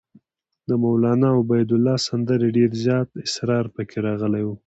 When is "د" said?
0.67-0.69